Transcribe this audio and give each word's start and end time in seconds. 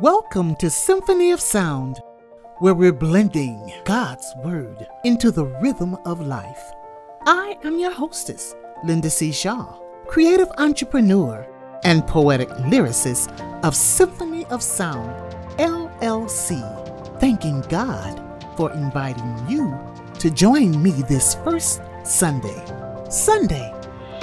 Welcome 0.00 0.56
to 0.56 0.70
Symphony 0.70 1.30
of 1.30 1.42
Sound, 1.42 2.00
where 2.60 2.72
we're 2.72 2.90
blending 2.90 3.70
God's 3.84 4.32
Word 4.42 4.88
into 5.04 5.30
the 5.30 5.44
rhythm 5.44 5.94
of 6.06 6.26
life. 6.26 6.72
I 7.26 7.58
am 7.64 7.78
your 7.78 7.90
hostess, 7.90 8.54
Linda 8.82 9.10
C. 9.10 9.30
Shaw, 9.30 9.78
creative 10.06 10.48
entrepreneur 10.56 11.46
and 11.84 12.06
poetic 12.06 12.48
lyricist 12.48 13.28
of 13.62 13.76
Symphony 13.76 14.46
of 14.46 14.62
Sound, 14.62 15.36
LLC, 15.58 17.20
thanking 17.20 17.60
God 17.68 18.22
for 18.56 18.72
inviting 18.72 19.36
you 19.50 19.78
to 20.18 20.30
join 20.30 20.82
me 20.82 20.92
this 21.10 21.34
first 21.44 21.82
Sunday, 22.04 22.64
Sunday, 23.10 23.74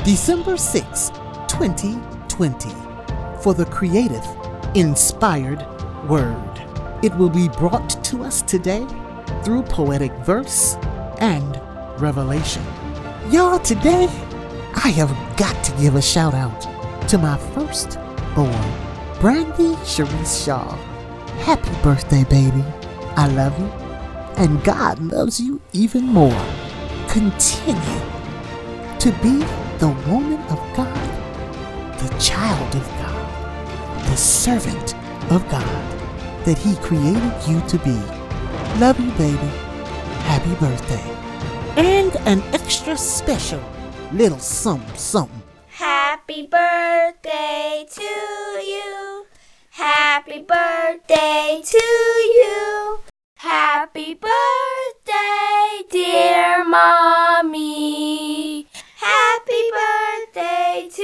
December 0.04 0.58
6, 0.58 1.10
2020, 1.48 2.70
for 3.44 3.54
the 3.54 3.66
creative 3.66 4.26
inspired 4.76 5.66
word. 6.08 6.64
It 7.04 7.16
will 7.16 7.30
be 7.30 7.50
brought 7.50 8.04
to 8.06 8.24
us 8.24 8.42
today 8.42 8.86
through 9.44 9.64
poetic 9.64 10.12
verse 10.26 10.76
and 11.20 11.60
revelation. 12.00 12.64
Y'all, 13.30 13.60
today 13.60 14.06
I 14.76 14.90
have 14.90 15.12
got 15.38 15.64
to 15.66 15.72
give 15.82 15.96
a 15.96 16.02
shout 16.02 16.34
out 16.34 16.62
to 17.10 17.18
my 17.18 17.38
first 17.54 17.98
born, 18.36 18.52
Brandy 19.20 19.76
Sharice 19.84 20.46
Shaw. 20.46 20.76
Happy 21.40 21.72
birthday, 21.82 22.24
baby. 22.26 22.64
I 23.16 23.28
love 23.28 23.58
you, 23.60 23.66
and 24.38 24.64
God 24.64 25.00
loves 25.00 25.40
you 25.40 25.62
even 25.74 26.06
more. 26.06 26.46
Continue 27.08 28.02
to 29.00 29.12
be 29.24 29.40
the 29.80 29.90
woman 30.08 30.40
of 30.50 30.60
God, 30.76 32.00
the 32.00 32.16
child 32.20 32.76
of 32.76 32.88
God, 33.00 33.17
servant 34.18 34.96
of 35.32 35.48
God 35.50 36.46
that 36.46 36.58
He 36.58 36.76
created 36.78 37.34
you 37.48 37.62
to 37.68 37.78
be. 37.80 37.98
Love 38.80 39.00
you, 39.00 39.12
baby. 39.12 39.48
Happy 40.28 40.54
birthday. 40.56 41.04
And 41.78 42.16
an 42.28 42.42
extra 42.54 42.98
special 42.98 43.62
little 44.12 44.40
something 44.40 44.96
something. 44.96 45.42
Happy 45.68 46.48
birthday 46.48 47.86
to 47.92 48.04
you. 48.04 49.26
Happy 49.72 50.42
birthday 50.42 51.62
to 51.64 51.78
you. 51.78 53.00
Happy 53.36 54.16
birthday, 54.16 55.84
dear 55.92 56.66
mommy. 56.66 58.68
Happy 58.96 59.72
birthday 59.72 60.90
to 60.92 61.04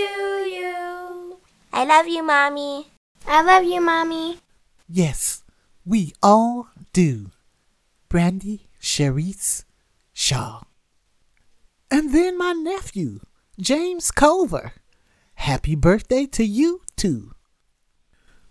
you. 0.50 1.38
I 1.72 1.86
love 1.86 2.08
you, 2.08 2.24
mommy. 2.24 2.88
I 3.28 3.42
love 3.42 3.64
you, 3.64 3.82
mommy. 3.82 4.40
Yes, 4.88 5.44
we 5.86 6.14
all 6.22 6.68
do. 6.92 7.32
Brandy 8.10 8.68
Cherise, 8.82 9.64
Shaw. 10.14 10.62
And 11.90 12.14
then 12.14 12.38
my 12.38 12.52
nephew, 12.52 13.22
James 13.60 14.12
Culver. 14.12 14.74
Happy 15.36 15.76
birthday 15.76 16.26
to 16.28 16.44
you, 16.44 16.82
too. 16.96 17.32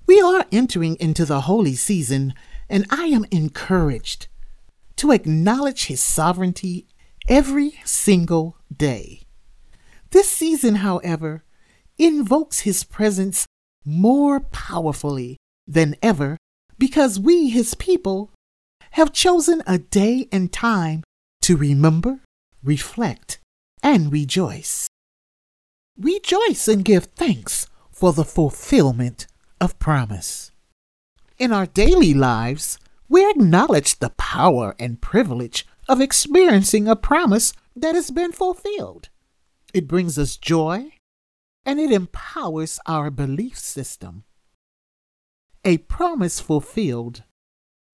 We 0.07 0.21
are 0.21 0.47
entering 0.51 0.97
into 0.99 1.25
the 1.25 1.43
holy 1.43 1.75
season, 1.75 2.35
and 2.69 2.87
I 2.91 3.05
am 3.05 3.25
encouraged 3.31 4.27
to 4.97 5.13
acknowledge 5.13 5.87
His 5.87 6.03
sovereignty 6.03 6.87
every 7.29 7.79
single 7.85 8.57
day. 8.75 9.23
This 10.11 10.29
season, 10.29 10.77
however, 10.77 11.45
invokes 11.99 12.61
His 12.61 12.85
presence 12.85 13.47
more 13.85 14.41
powerfully 14.41 15.37
than 15.67 15.97
ever 16.03 16.37
because 16.79 17.21
we, 17.21 17.49
His 17.51 17.75
people, 17.75 18.31
have 18.93 19.13
chosen 19.13 19.63
a 19.67 19.79
day 19.79 20.29
and 20.31 20.53
time 20.53 21.03
to 21.43 21.57
remember, 21.57 22.21
reflect, 22.63 23.39
and 23.83 24.13
rejoice. 24.13 24.89
Rejoice 25.99 26.69
and 26.69 26.85
give 26.85 27.07
thanks 27.17 27.67
for 27.91 28.13
the 28.13 28.25
fulfillment 28.25 29.27
of 29.61 29.79
promise. 29.79 30.51
In 31.39 31.53
our 31.53 31.67
daily 31.67 32.15
lives, 32.15 32.79
we 33.09 33.29
acknowledge 33.29 33.99
the 33.99 34.11
power 34.11 34.75
and 34.79 35.01
privilege 35.01 35.67
of 35.89 36.01
experiencing 36.01 36.89
a 36.89 36.97
promise 36.97 37.53
that 37.77 37.95
has 37.95 38.11
been 38.11 38.33
fulfilled. 38.33 39.09
It 39.75 39.89
brings 39.89 40.19
us 40.19 40.37
joy 40.37 40.93
and 41.65 41.79
it 41.81 41.93
empowers 41.93 42.79
our 42.87 43.11
belief 43.11 43.59
system. 43.59 44.25
A 45.65 45.79
promise 45.79 46.41
fulfilled 46.41 47.23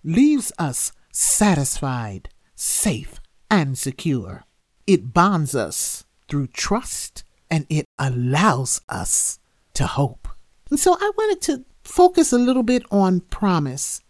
leaves 0.02 0.52
us 0.58 0.92
satisfied, 1.12 2.30
safe, 2.54 3.20
and 3.50 3.76
secure. 3.76 4.44
It 4.86 5.12
bonds 5.12 5.54
us 5.54 6.04
through 6.28 6.48
trust 6.48 7.24
and 7.50 7.66
it 7.68 7.84
allows 7.98 8.80
us 8.88 9.38
to 9.74 9.86
hope. 9.86 10.28
And 10.70 10.78
so 10.78 10.96
I 10.98 11.10
wanted 11.16 11.42
to 11.42 11.64
focus 11.82 12.32
a 12.32 12.38
little 12.38 12.62
bit 12.62 12.84
on 12.90 13.20
promise. 13.20 14.00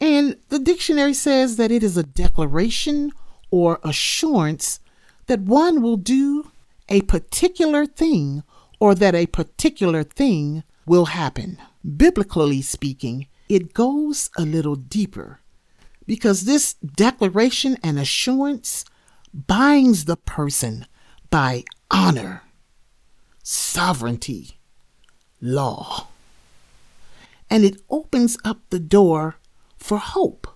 And 0.00 0.36
the 0.48 0.58
dictionary 0.58 1.14
says 1.14 1.56
that 1.56 1.70
it 1.70 1.82
is 1.82 1.96
a 1.96 2.02
declaration 2.02 3.12
or 3.50 3.78
assurance 3.84 4.80
that 5.26 5.40
one 5.40 5.82
will 5.82 5.96
do 5.96 6.50
a 6.88 7.02
particular 7.02 7.86
thing 7.86 8.42
or 8.82 8.96
that 8.96 9.14
a 9.14 9.26
particular 9.26 10.02
thing 10.02 10.64
will 10.86 11.04
happen. 11.04 11.56
Biblically 11.96 12.60
speaking, 12.60 13.28
it 13.48 13.74
goes 13.74 14.28
a 14.36 14.42
little 14.42 14.74
deeper 14.74 15.38
because 16.04 16.46
this 16.46 16.74
declaration 16.74 17.76
and 17.84 17.96
assurance 17.96 18.84
binds 19.32 20.06
the 20.06 20.16
person 20.16 20.84
by 21.30 21.62
honor, 21.92 22.42
sovereignty, 23.44 24.58
law, 25.40 26.08
and 27.48 27.64
it 27.64 27.80
opens 27.88 28.36
up 28.44 28.62
the 28.70 28.80
door 28.80 29.36
for 29.78 29.98
hope. 29.98 30.48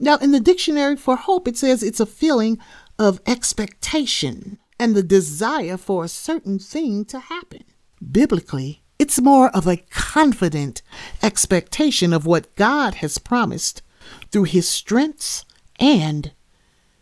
Now, 0.00 0.16
in 0.16 0.30
the 0.30 0.40
dictionary 0.40 0.96
for 0.96 1.16
hope, 1.16 1.46
it 1.46 1.58
says 1.58 1.82
it's 1.82 2.00
a 2.00 2.06
feeling 2.06 2.58
of 2.98 3.20
expectation 3.26 4.58
and 4.78 4.94
the 4.94 5.02
desire 5.02 5.76
for 5.76 6.04
a 6.04 6.08
certain 6.08 6.58
thing 6.58 7.04
to 7.06 7.18
happen. 7.18 7.64
Biblically, 8.12 8.82
it's 8.98 9.20
more 9.20 9.50
of 9.50 9.66
a 9.66 9.84
confident 9.90 10.82
expectation 11.22 12.12
of 12.12 12.26
what 12.26 12.54
God 12.56 12.96
has 12.96 13.18
promised 13.18 13.82
through 14.30 14.44
his 14.44 14.68
strengths 14.68 15.44
and 15.78 16.32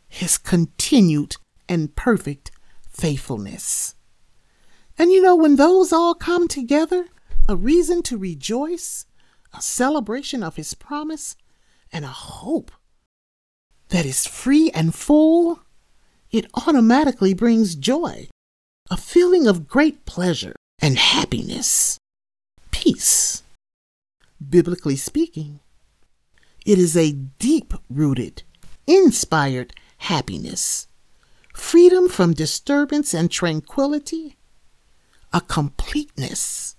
his 0.09 0.39
continued 0.39 1.37
and 1.69 1.95
perfect 1.97 2.51
faithfulness. 2.89 3.95
And 4.99 5.13
you 5.13 5.21
know, 5.21 5.37
when 5.37 5.57
those 5.57 5.93
all 5.93 6.15
come 6.15 6.49
together, 6.49 7.07
a 7.49 7.57
reason 7.57 8.03
to 8.05 8.17
rejoice, 8.17 9.07
a 9.53 9.61
celebration 9.61 10.43
of 10.43 10.57
his 10.57 10.75
promise, 10.75 11.37
and 11.93 12.05
a 12.05 12.09
hope 12.09 12.71
that 13.89 14.07
is 14.07 14.27
free 14.27 14.71
and 14.71 14.95
full, 14.95 15.61
it 16.37 16.47
automatically 16.53 17.33
brings 17.33 17.75
joy, 17.75 18.29
a 18.91 18.97
feeling 18.97 19.47
of 19.47 19.67
great 19.67 20.05
pleasure 20.05 20.55
and 20.81 20.99
happiness, 20.99 21.99
peace. 22.71 23.43
Biblically 24.47 24.97
speaking, 24.97 25.61
it 26.67 26.79
is 26.79 26.95
a 26.95 27.13
deep 27.13 27.73
rooted, 27.89 28.43
inspired 28.87 29.73
happiness, 29.97 30.89
freedom 31.55 32.07
from 32.07 32.35
disturbance 32.35 33.15
and 33.15 33.31
tranquility, 33.31 34.37
a 35.33 35.41
completeness 35.41 36.77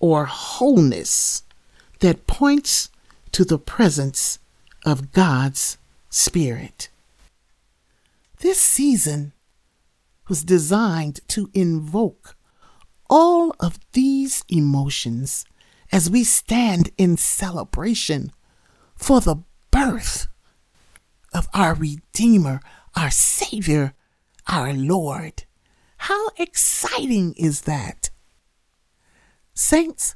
or 0.00 0.24
wholeness 0.24 1.44
that 2.00 2.26
points 2.26 2.90
to 3.30 3.44
the 3.44 3.58
presence 3.58 4.40
of 4.84 5.12
God's 5.12 5.78
Spirit. 6.10 6.88
This 8.40 8.60
season 8.60 9.32
was 10.28 10.44
designed 10.44 11.20
to 11.28 11.50
invoke 11.54 12.36
all 13.10 13.54
of 13.58 13.80
these 13.92 14.44
emotions 14.48 15.44
as 15.90 16.08
we 16.08 16.22
stand 16.22 16.90
in 16.96 17.16
celebration 17.16 18.30
for 18.94 19.20
the 19.20 19.42
birth 19.72 20.28
of 21.32 21.48
our 21.52 21.74
Redeemer, 21.74 22.60
our 22.94 23.10
Savior, 23.10 23.94
our 24.46 24.72
Lord. 24.72 25.44
How 25.98 26.28
exciting 26.36 27.34
is 27.34 27.62
that? 27.62 28.10
Saints, 29.52 30.14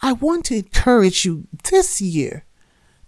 I 0.00 0.12
want 0.12 0.44
to 0.46 0.56
encourage 0.56 1.24
you 1.24 1.48
this 1.70 2.00
year 2.00 2.44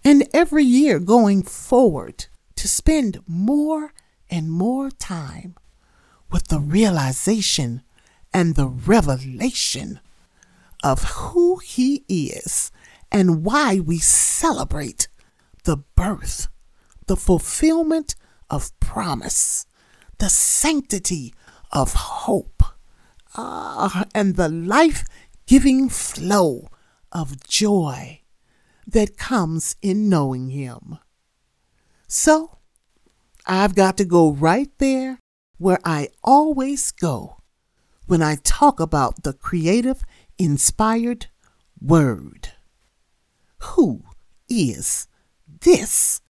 and 0.03 0.27
every 0.33 0.65
year 0.65 0.99
going 0.99 1.43
forward 1.43 2.25
to 2.55 2.67
spend 2.67 3.21
more 3.27 3.93
and 4.29 4.51
more 4.51 4.89
time 4.89 5.55
with 6.31 6.47
the 6.47 6.59
realization 6.59 7.83
and 8.33 8.55
the 8.55 8.67
revelation 8.67 9.99
of 10.83 11.03
who 11.03 11.57
He 11.57 12.03
is 12.07 12.71
and 13.11 13.43
why 13.43 13.79
we 13.79 13.99
celebrate 13.99 15.07
the 15.63 15.77
birth, 15.95 16.47
the 17.07 17.15
fulfillment 17.15 18.15
of 18.49 18.77
promise, 18.79 19.65
the 20.19 20.29
sanctity 20.29 21.33
of 21.71 21.93
hope, 21.93 22.63
uh, 23.35 24.05
and 24.13 24.35
the 24.35 24.49
life 24.49 25.05
giving 25.45 25.89
flow 25.89 26.69
of 27.11 27.47
joy 27.47 28.21
that 28.85 29.17
comes 29.17 29.75
in 29.81 30.09
knowing 30.09 30.49
Him. 30.49 30.99
So, 32.07 32.56
I've 33.47 33.75
got 33.75 33.95
to 33.97 34.05
go 34.05 34.31
right 34.31 34.69
there 34.77 35.19
where 35.57 35.79
I 35.85 36.09
always 36.23 36.91
go 36.91 37.37
when 38.05 38.21
I 38.21 38.35
talk 38.35 38.79
about 38.79 39.23
the 39.23 39.33
creative, 39.33 40.03
inspired 40.37 41.27
Word. 41.81 42.49
Who 43.59 44.03
is 44.49 45.07
this 45.61 46.21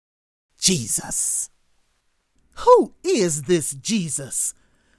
Jesus? 0.59 1.51
Who 2.57 2.95
is 3.03 3.43
this 3.43 3.73
Jesus? 3.75 4.55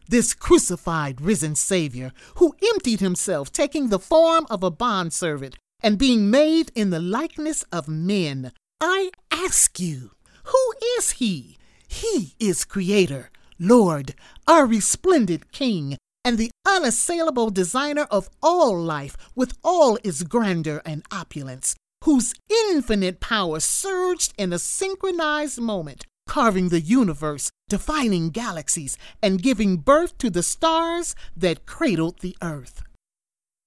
This 0.09 0.33
crucified, 0.33 1.21
risen 1.21 1.55
Savior 1.55 2.13
who 2.35 2.55
emptied 2.73 2.99
himself, 2.99 3.51
taking 3.51 3.89
the 3.89 3.99
form 3.99 4.47
of 4.49 4.63
a 4.63 4.71
bondservant 4.71 5.55
and 5.81 5.97
being 5.97 6.31
made 6.31 6.71
in 6.73 6.89
the 6.89 6.99
likeness 6.99 7.63
of 7.71 7.87
men. 7.87 8.51
I 8.81 9.11
ask 9.31 9.79
you, 9.79 10.11
who 10.45 10.73
is 10.97 11.11
he? 11.11 11.57
He 11.87 12.35
is 12.39 12.65
Creator, 12.65 13.31
Lord, 13.59 14.13
our 14.47 14.65
resplendent 14.65 15.51
King, 15.51 15.97
and 16.23 16.37
the 16.37 16.51
unassailable 16.65 17.49
designer 17.49 18.05
of 18.11 18.29
all 18.43 18.77
life 18.77 19.15
with 19.35 19.57
all 19.63 19.97
its 20.03 20.23
grandeur 20.23 20.81
and 20.85 21.03
opulence, 21.11 21.75
whose 22.03 22.33
infinite 22.69 23.19
power 23.19 23.59
surged 23.59 24.33
in 24.37 24.51
a 24.51 24.59
synchronized 24.59 25.59
moment, 25.59 26.05
carving 26.27 26.69
the 26.69 26.81
universe, 26.81 27.49
defining 27.69 28.29
galaxies, 28.29 28.97
and 29.23 29.41
giving 29.41 29.77
birth 29.77 30.17
to 30.17 30.29
the 30.29 30.43
stars 30.43 31.15
that 31.35 31.65
cradled 31.65 32.19
the 32.19 32.35
earth. 32.41 32.83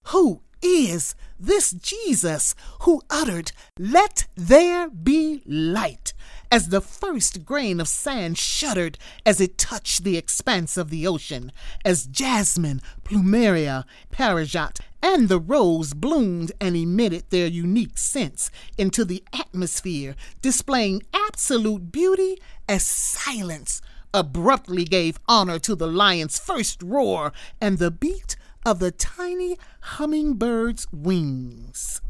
Who 0.08 0.42
is 0.62 1.14
this 1.38 1.72
Jesus 1.72 2.54
who 2.80 3.02
uttered, 3.08 3.52
Let 3.78 4.26
there 4.36 4.90
be 4.90 5.42
light, 5.46 6.12
as 6.50 6.68
the 6.68 6.80
first 6.80 7.44
grain 7.44 7.80
of 7.80 7.88
sand 7.88 8.36
shuddered 8.36 8.98
as 9.24 9.40
it 9.40 9.56
touched 9.56 10.02
the 10.02 10.16
expanse 10.16 10.76
of 10.76 10.90
the 10.90 11.06
ocean, 11.06 11.52
as 11.84 12.06
jasmine, 12.06 12.80
plumeria, 13.04 13.84
parijat, 14.12 14.80
and 15.02 15.28
the 15.28 15.38
rose 15.38 15.94
bloomed 15.94 16.52
and 16.60 16.76
emitted 16.76 17.24
their 17.30 17.46
unique 17.46 17.96
scents 17.96 18.50
into 18.76 19.04
the 19.04 19.22
atmosphere, 19.32 20.16
displaying 20.42 21.02
absolute 21.14 21.92
beauty 21.92 22.36
as 22.68 22.84
silence 22.84 23.80
abruptly 24.12 24.84
gave 24.84 25.20
honor 25.28 25.58
to 25.58 25.74
the 25.76 25.86
lion's 25.86 26.38
first 26.38 26.82
roar 26.82 27.32
and 27.60 27.78
the 27.78 27.90
beat 27.90 28.36
of 28.66 28.78
the 28.78 28.90
tiny 28.90 29.56
hummingbird's 29.80 30.86
wings. 30.92 32.00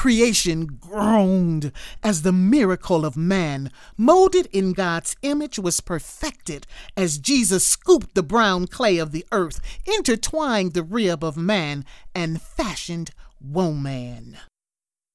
Creation 0.00 0.64
groaned 0.80 1.72
as 2.02 2.22
the 2.22 2.32
miracle 2.32 3.04
of 3.04 3.18
man, 3.18 3.70
molded 3.98 4.46
in 4.46 4.72
God's 4.72 5.14
image, 5.20 5.58
was 5.58 5.82
perfected 5.82 6.66
as 6.96 7.18
Jesus 7.18 7.66
scooped 7.66 8.14
the 8.14 8.22
brown 8.22 8.66
clay 8.66 8.96
of 8.96 9.12
the 9.12 9.26
earth, 9.30 9.60
intertwined 9.84 10.72
the 10.72 10.82
rib 10.82 11.22
of 11.22 11.36
man, 11.36 11.84
and 12.14 12.40
fashioned 12.40 13.10
woman. 13.42 14.38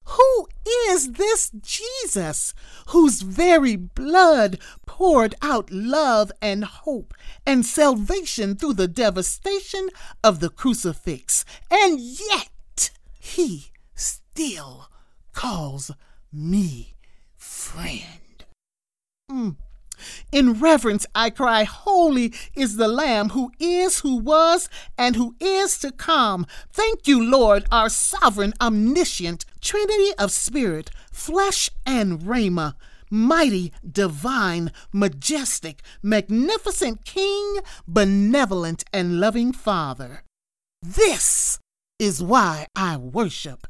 Who 0.03 0.47
is 0.89 1.13
this 1.13 1.49
Jesus 1.49 2.53
whose 2.89 3.23
very 3.23 3.75
blood 3.75 4.59
poured 4.85 5.33
out 5.41 5.71
love 5.71 6.31
and 6.43 6.63
hope 6.63 7.15
and 7.43 7.65
salvation 7.65 8.55
through 8.55 8.75
the 8.75 8.87
devastation 8.87 9.89
of 10.23 10.41
the 10.41 10.49
crucifix? 10.49 11.43
And 11.71 11.99
yet 11.99 12.91
he 13.19 13.71
still 14.35 14.89
calls 15.31 15.91
me 16.31 16.93
friend. 17.37 18.43
Mm. 19.31 19.55
In 20.29 20.59
reverence, 20.59 21.05
I 21.15 21.29
cry, 21.29 21.63
Holy 21.63 22.33
is 22.53 22.75
the 22.75 22.89
Lamb 22.89 23.29
who 23.29 23.53
is, 23.59 24.01
who 24.01 24.17
was, 24.17 24.67
and 24.97 25.15
who 25.15 25.35
is 25.39 25.79
to 25.79 25.91
come. 25.93 26.45
Thank 26.73 27.07
you, 27.07 27.23
Lord, 27.23 27.65
our 27.71 27.87
sovereign, 27.87 28.53
omniscient 28.59 29.45
Trinity 29.61 30.11
of 30.19 30.33
Spirit, 30.33 30.91
flesh 31.13 31.69
and 31.85 32.19
Rhema, 32.19 32.73
mighty, 33.09 33.71
divine, 33.89 34.73
majestic, 34.91 35.81
magnificent 36.03 37.05
King, 37.05 37.59
benevolent, 37.87 38.83
and 38.91 39.21
loving 39.21 39.53
Father. 39.53 40.23
This 40.81 41.57
is 41.97 42.21
why 42.21 42.67
I 42.75 42.97
worship 42.97 43.67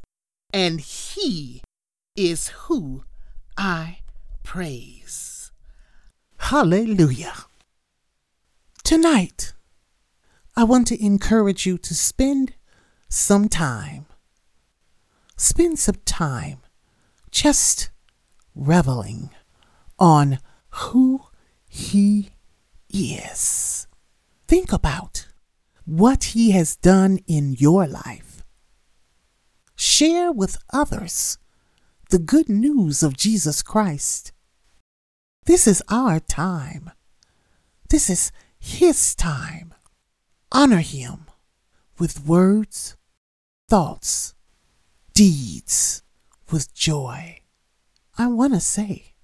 and 0.52 0.80
He 0.80 1.62
is 2.14 2.48
who 2.48 3.04
I 3.56 3.98
praise. 4.42 5.50
Hallelujah. 6.38 7.34
Tonight, 8.84 9.52
I 10.56 10.64
want 10.64 10.86
to 10.88 11.04
encourage 11.04 11.66
you 11.66 11.76
to 11.78 11.94
spend 11.94 12.54
some 13.08 13.48
time. 13.48 14.06
Spend 15.36 15.78
some 15.78 16.00
time 16.04 16.58
just 17.30 17.90
reveling 18.54 19.30
on 19.98 20.38
who 20.70 21.22
He 21.68 22.30
is. 22.88 23.86
Think 24.46 24.72
about 24.72 25.26
what 25.84 26.24
He 26.24 26.52
has 26.52 26.76
done 26.76 27.18
in 27.26 27.54
your 27.58 27.86
life 27.86 28.25
share 29.76 30.32
with 30.32 30.58
others 30.72 31.38
the 32.10 32.18
good 32.18 32.48
news 32.48 33.02
of 33.02 33.16
Jesus 33.16 33.62
Christ. 33.62 34.32
This 35.44 35.66
is 35.66 35.82
our 35.88 36.18
time. 36.18 36.90
This 37.88 38.10
is 38.10 38.32
His 38.58 39.14
time. 39.14 39.74
Honor 40.50 40.80
Him 40.80 41.26
with 41.98 42.26
words, 42.26 42.96
thoughts, 43.68 44.34
deeds, 45.14 46.02
with 46.50 46.74
joy. 46.74 47.40
I 48.18 48.26
want 48.28 48.54
to 48.54 48.60
say, 48.60 49.14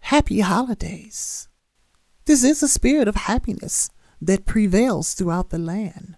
Happy 0.00 0.40
Holidays. 0.40 1.48
This 2.26 2.44
is 2.44 2.62
a 2.62 2.68
spirit 2.68 3.08
of 3.08 3.16
happiness 3.16 3.90
that 4.20 4.46
prevails 4.46 5.14
throughout 5.14 5.50
the 5.50 5.58
land. 5.58 6.16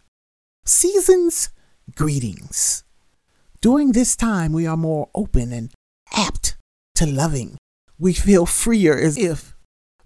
Seasons, 0.65 1.51
greetings. 1.95 2.85
During 3.61 3.93
this 3.93 4.15
time, 4.15 4.53
we 4.53 4.67
are 4.67 4.77
more 4.77 5.09
open 5.15 5.53
and 5.53 5.73
apt 6.13 6.57
to 6.95 7.07
loving. 7.07 7.57
We 7.99 8.13
feel 8.13 8.47
freer 8.47 8.97
as 8.97 9.19
if 9.19 9.57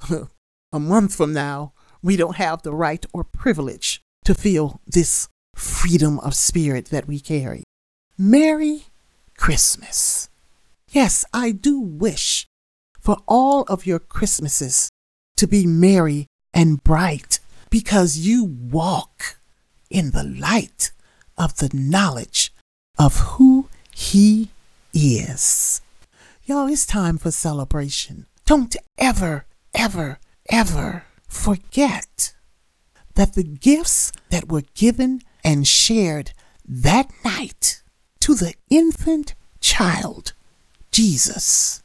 a 0.72 0.80
month 0.80 1.14
from 1.14 1.34
now, 1.34 1.74
we 2.02 2.16
don't 2.16 2.36
have 2.36 2.62
the 2.62 2.72
right 2.72 3.04
or 3.12 3.24
privilege 3.24 4.00
to 4.24 4.34
feel 4.34 4.80
this 4.86 5.28
freedom 5.54 6.18
of 6.20 6.34
spirit 6.34 6.86
that 6.86 7.06
we 7.06 7.20
carry. 7.20 7.62
Merry 8.16 8.86
Christmas. 9.36 10.30
Yes, 10.90 11.24
I 11.34 11.50
do 11.50 11.78
wish 11.78 12.46
for 13.00 13.18
all 13.26 13.62
of 13.64 13.86
your 13.86 13.98
Christmases 13.98 14.88
to 15.36 15.46
be 15.46 15.66
merry 15.66 16.26
and 16.54 16.82
bright 16.82 17.38
because 17.68 18.18
you 18.18 18.44
walk 18.44 19.40
in 19.90 20.12
the 20.12 20.24
light 20.24 20.92
of 21.36 21.56
the 21.56 21.70
knowledge 21.72 22.51
of 22.98 23.16
who 23.18 23.68
He 23.94 24.50
is. 24.92 25.80
Y'all, 26.44 26.68
it's 26.68 26.86
time 26.86 27.18
for 27.18 27.30
celebration. 27.30 28.26
Don't 28.44 28.76
ever, 28.98 29.46
ever, 29.74 30.18
ever 30.50 31.04
forget 31.28 32.34
that 33.14 33.34
the 33.34 33.44
gifts 33.44 34.12
that 34.30 34.50
were 34.50 34.64
given 34.74 35.22
and 35.44 35.66
shared 35.66 36.32
that 36.66 37.10
night 37.24 37.82
to 38.20 38.34
the 38.34 38.54
infant 38.70 39.34
child, 39.60 40.32
Jesus, 40.90 41.82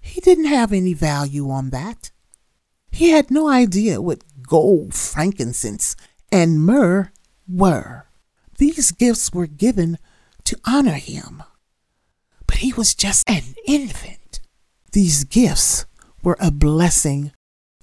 he 0.00 0.20
didn't 0.20 0.46
have 0.46 0.72
any 0.72 0.94
value 0.94 1.50
on 1.50 1.70
that. 1.70 2.10
He 2.90 3.10
had 3.10 3.30
no 3.30 3.48
idea 3.48 4.00
what 4.00 4.22
gold, 4.42 4.94
frankincense, 4.94 5.96
and 6.30 6.64
myrrh 6.64 7.10
were. 7.48 8.06
These 8.58 8.92
gifts 8.92 9.32
were 9.32 9.46
given 9.46 9.98
to 10.44 10.58
honor 10.64 10.92
him. 10.92 11.42
But 12.46 12.58
he 12.58 12.72
was 12.72 12.94
just 12.94 13.28
an 13.28 13.42
infant. 13.66 14.40
These 14.92 15.24
gifts 15.24 15.86
were 16.22 16.36
a 16.40 16.50
blessing 16.50 17.32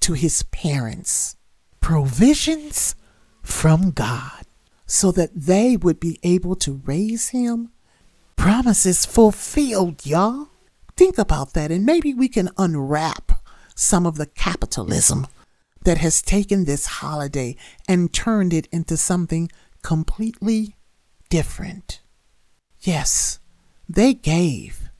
to 0.00 0.14
his 0.14 0.42
parents, 0.44 1.36
provisions 1.80 2.94
from 3.42 3.90
God, 3.90 4.44
so 4.86 5.12
that 5.12 5.30
they 5.34 5.76
would 5.76 6.00
be 6.00 6.18
able 6.22 6.56
to 6.56 6.80
raise 6.84 7.28
him 7.28 7.70
promises 8.42 9.06
fulfilled, 9.06 10.04
y'all. 10.04 10.48
Think 10.96 11.16
about 11.16 11.54
that, 11.54 11.70
and 11.70 11.86
maybe 11.86 12.12
we 12.12 12.28
can 12.28 12.50
unwrap 12.58 13.40
some 13.76 14.04
of 14.04 14.16
the 14.16 14.26
capitalism 14.26 15.28
that 15.84 15.98
has 15.98 16.20
taken 16.20 16.64
this 16.64 16.86
holiday 16.86 17.54
and 17.86 18.12
turned 18.12 18.52
it 18.52 18.66
into 18.72 18.96
something 18.96 19.48
completely 19.82 20.76
different. 21.28 22.00
Yes, 22.80 23.38
they 23.88 24.14
gave. 24.14 24.90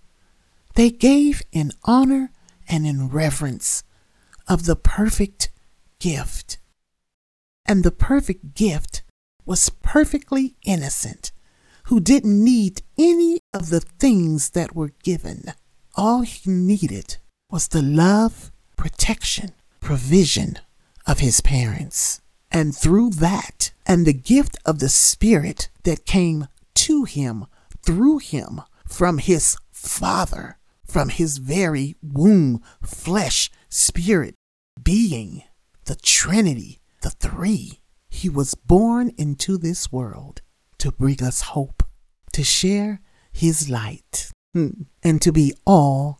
They 0.75 0.91
gave 0.91 1.43
in 1.53 1.73
honor 1.85 2.31
and 2.69 2.87
in 2.87 3.09
reverence 3.09 3.83
of 4.49 4.67
the 4.67 4.77
perfect 4.77 5.51
gift. 5.99 6.59
And 7.67 7.85
the 7.85 7.91
perfect 7.91 8.55
gift 8.55 9.03
was 9.45 9.71
perfectly 9.71 10.57
innocent, 10.65 11.33
who 11.85 12.01
didn't 12.01 12.43
need 12.43 12.83
any 12.99 13.41
of 13.53 13.71
the 13.71 13.81
things 13.81 14.51
that 14.51 14.75
were 14.75 14.93
given. 15.03 15.53
All 15.95 16.23
he 16.23 16.51
needed 16.51 17.19
was 17.51 17.69
the 17.69 17.83
love, 17.83 18.51
protection, 18.77 19.51
provision 19.81 20.59
of 21.07 21.19
his 21.19 21.41
parents. 21.41 22.21
And 22.51 22.75
through 22.75 23.11
that, 23.11 23.73
and 23.93 24.07
the 24.07 24.15
gift 24.15 24.57
of 24.65 24.79
the 24.79 24.89
Spirit 24.89 25.69
that 25.83 26.07
came 26.07 26.49
to 26.73 27.05
him 27.05 27.45
through 27.85 28.17
him 28.17 28.63
from 28.89 29.19
his 29.19 29.59
Father, 29.71 30.57
from 30.87 31.11
his 31.11 31.37
very 31.37 31.95
womb, 32.03 32.63
flesh, 32.83 33.51
spirit, 33.69 34.35
being, 34.83 35.43
the 35.85 35.95
Trinity, 35.95 36.81
the 37.03 37.11
three. 37.11 37.81
He 38.09 38.31
was 38.31 38.55
born 38.55 39.13
into 39.19 39.59
this 39.59 39.93
world 39.93 40.41
to 40.79 40.91
bring 40.91 41.23
us 41.23 41.43
hope, 41.43 41.83
to 42.33 42.43
share 42.43 43.03
his 43.31 43.69
light, 43.69 44.31
hmm, 44.55 44.85
and 45.03 45.21
to 45.21 45.33
be 45.33 45.53
all 45.67 46.19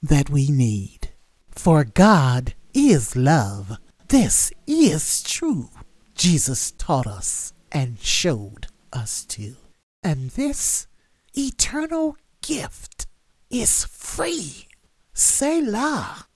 that 0.00 0.30
we 0.30 0.50
need. 0.50 1.08
For 1.50 1.82
God 1.82 2.54
is 2.72 3.16
love. 3.16 3.76
This 4.06 4.52
is 4.68 5.20
true. 5.24 5.70
Jesus 6.18 6.72
taught 6.72 7.06
us 7.06 7.52
and 7.70 8.00
showed 8.00 8.66
us 8.92 9.24
to. 9.26 9.54
And 10.02 10.30
this 10.30 10.88
eternal 11.32 12.16
gift 12.42 13.06
is 13.50 13.84
free. 13.84 14.66
Selah. 15.14 16.26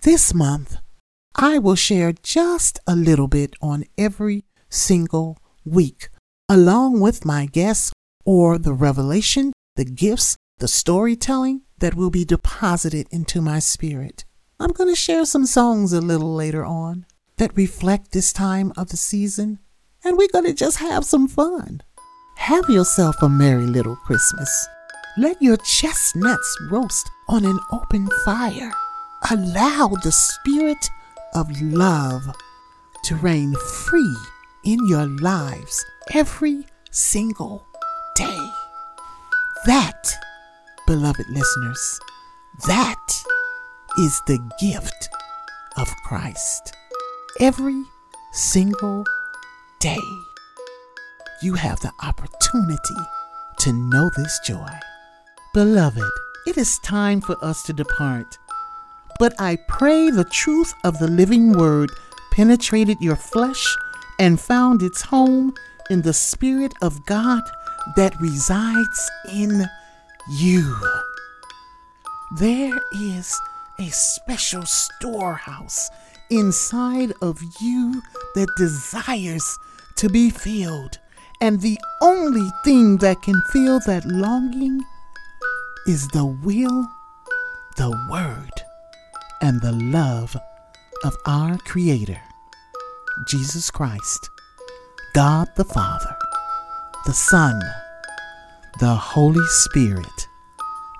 This 0.00 0.32
month, 0.32 0.78
I 1.34 1.58
will 1.58 1.74
share 1.74 2.14
just 2.22 2.80
a 2.86 2.96
little 2.96 3.28
bit 3.28 3.52
on 3.60 3.84
every 3.98 4.46
single 4.70 5.36
week, 5.62 6.08
along 6.48 7.00
with 7.00 7.26
my 7.26 7.44
guests 7.44 7.92
or 8.24 8.56
the 8.56 8.72
revelation, 8.72 9.52
the 9.76 9.84
gifts, 9.84 10.36
the 10.56 10.68
storytelling 10.68 11.60
that 11.80 11.94
will 11.94 12.10
be 12.10 12.24
deposited 12.24 13.08
into 13.10 13.42
my 13.42 13.58
spirit. 13.58 14.24
I'm 14.58 14.72
going 14.72 14.88
to 14.88 14.96
share 14.96 15.26
some 15.26 15.44
songs 15.44 15.92
a 15.92 16.00
little 16.00 16.34
later 16.34 16.64
on 16.64 17.04
that 17.38 17.56
reflect 17.56 18.12
this 18.12 18.32
time 18.32 18.72
of 18.76 18.88
the 18.88 18.96
season, 18.96 19.58
and 20.04 20.16
we're 20.16 20.28
going 20.32 20.44
to 20.44 20.54
just 20.54 20.78
have 20.78 21.04
some 21.04 21.28
fun. 21.28 21.82
Have 22.36 22.68
yourself 22.68 23.16
a 23.22 23.28
merry 23.28 23.66
little 23.66 23.96
Christmas. 23.96 24.68
Let 25.18 25.40
your 25.40 25.56
chestnuts 25.58 26.56
roast 26.70 27.08
on 27.28 27.44
an 27.44 27.58
open 27.72 28.08
fire. 28.24 28.72
Allow 29.30 29.88
the 30.02 30.12
spirit 30.12 30.88
of 31.34 31.50
love 31.60 32.22
to 33.04 33.16
reign 33.16 33.54
free 33.84 34.16
in 34.64 34.86
your 34.86 35.06
lives 35.06 35.84
every 36.12 36.66
single 36.90 37.66
day. 38.14 38.50
That, 39.66 40.14
beloved 40.86 41.26
listeners, 41.28 42.00
that 42.66 43.22
is 43.98 44.20
the 44.26 44.38
gift 44.60 45.08
of 45.76 45.88
Christ. 46.04 46.74
Every 47.38 47.84
single 48.32 49.04
day 49.78 50.00
you 51.42 51.52
have 51.52 51.78
the 51.80 51.92
opportunity 52.02 52.94
to 53.58 53.74
know 53.74 54.10
this 54.16 54.40
joy. 54.46 54.70
Beloved, 55.52 56.10
it 56.46 56.56
is 56.56 56.78
time 56.78 57.20
for 57.20 57.36
us 57.44 57.62
to 57.64 57.74
depart. 57.74 58.38
But 59.18 59.34
I 59.38 59.58
pray 59.68 60.08
the 60.08 60.24
truth 60.24 60.72
of 60.82 60.98
the 60.98 61.08
living 61.08 61.52
word 61.52 61.90
penetrated 62.32 63.02
your 63.02 63.16
flesh 63.16 63.76
and 64.18 64.40
found 64.40 64.82
its 64.82 65.02
home 65.02 65.52
in 65.90 66.00
the 66.00 66.14
Spirit 66.14 66.72
of 66.80 67.04
God 67.04 67.42
that 67.96 68.18
resides 68.18 69.10
in 69.30 69.66
you. 70.30 70.74
There 72.38 72.80
is 72.94 73.38
a 73.78 73.90
special 73.90 74.62
storehouse 74.64 75.90
inside 76.30 77.12
of 77.22 77.40
you 77.60 78.02
that 78.34 78.48
desires 78.56 79.58
to 79.96 80.08
be 80.08 80.30
filled. 80.30 80.98
And 81.40 81.60
the 81.60 81.78
only 82.00 82.48
thing 82.64 82.98
that 82.98 83.22
can 83.22 83.40
fill 83.52 83.80
that 83.86 84.04
longing 84.06 84.84
is 85.86 86.08
the 86.08 86.24
will, 86.24 86.88
the 87.76 87.90
word, 88.10 88.52
and 89.40 89.60
the 89.60 89.72
love 89.72 90.36
of 91.04 91.14
our 91.26 91.58
Creator, 91.58 92.20
Jesus 93.28 93.70
Christ, 93.70 94.30
God 95.14 95.48
the 95.56 95.64
Father, 95.64 96.16
the 97.04 97.12
Son, 97.12 97.60
the 98.80 98.94
Holy 98.94 99.46
Spirit, 99.48 100.28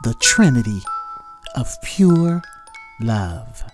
the 0.02 0.14
Trinity 0.14 0.82
of 1.56 1.68
pure 1.82 2.42
love. 3.00 3.64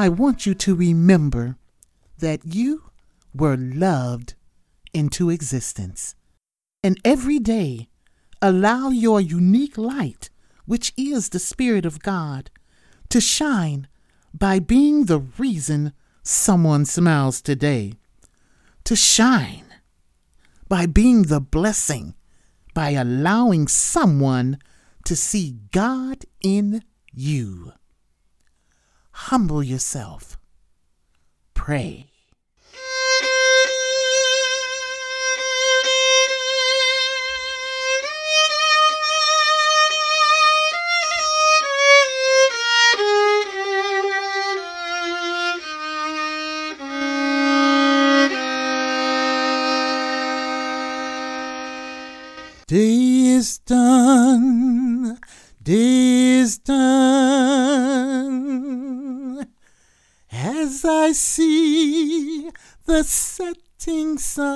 I 0.00 0.08
want 0.08 0.46
you 0.46 0.54
to 0.54 0.74
remember 0.74 1.56
that 2.20 2.40
you 2.42 2.84
were 3.34 3.58
loved 3.58 4.32
into 4.94 5.28
existence. 5.28 6.14
And 6.82 6.98
every 7.04 7.38
day, 7.38 7.90
allow 8.40 8.88
your 8.88 9.20
unique 9.20 9.76
light, 9.76 10.30
which 10.64 10.94
is 10.96 11.28
the 11.28 11.38
Spirit 11.38 11.84
of 11.84 12.00
God, 12.00 12.50
to 13.10 13.20
shine 13.20 13.88
by 14.32 14.58
being 14.58 15.04
the 15.04 15.18
reason 15.18 15.92
someone 16.22 16.86
smiles 16.86 17.42
today. 17.42 17.92
To 18.84 18.96
shine 18.96 19.66
by 20.66 20.86
being 20.86 21.24
the 21.24 21.42
blessing, 21.42 22.14
by 22.72 22.92
allowing 22.92 23.68
someone 23.68 24.56
to 25.04 25.14
see 25.14 25.58
God 25.72 26.24
in 26.42 26.84
you. 27.12 27.74
Humble 29.28 29.62
yourself. 29.62 30.38
Pray. 31.54 32.09
The 62.86 63.02
setting 63.04 64.18
sun, 64.18 64.48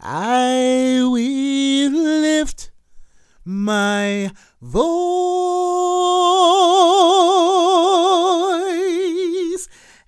I 0.00 1.00
will 1.02 1.90
lift 1.90 2.70
my 3.44 4.30
voice 4.60 4.88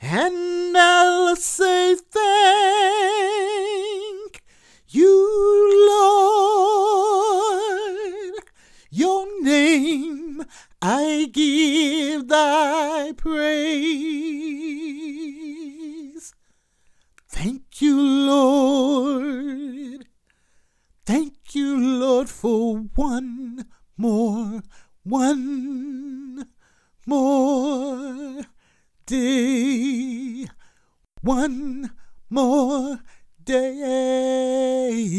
and 0.01 0.77
I'll 0.77 1.37
say 1.37 1.95
thank 1.95 2.80
I 10.83 11.29
give 11.31 12.29
thy 12.29 13.13
praise. 13.13 13.53
Thank 17.29 17.83
you, 17.83 18.01
Lord. 18.01 20.07
Thank 21.05 21.55
you, 21.55 21.79
Lord, 21.79 22.31
for 22.31 22.79
one 22.95 23.67
more, 23.99 24.63
one 25.03 26.47
more 27.07 28.41
day, 29.05 30.47
one 31.21 31.91
more 32.31 33.01
day. 33.45 35.11